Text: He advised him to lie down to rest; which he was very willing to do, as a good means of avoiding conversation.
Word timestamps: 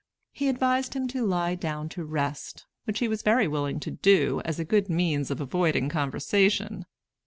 He 0.31 0.49
advised 0.49 0.95
him 0.95 1.07
to 1.09 1.23
lie 1.27 1.53
down 1.53 1.87
to 1.89 2.03
rest; 2.03 2.65
which 2.85 2.97
he 2.97 3.07
was 3.07 3.21
very 3.21 3.47
willing 3.47 3.79
to 3.81 3.91
do, 3.91 4.41
as 4.43 4.57
a 4.59 4.65
good 4.65 4.89
means 4.89 5.29
of 5.29 5.39
avoiding 5.39 5.89
conversation. 5.89 6.87